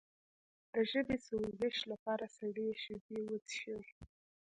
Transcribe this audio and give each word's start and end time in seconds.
د 0.73 0.75
ژبې 0.91 1.15
د 1.19 1.23
سوزش 1.27 1.75
لپاره 1.91 2.25
سړې 2.37 2.67
شیدې 2.83 3.19
وڅښئ 3.29 3.79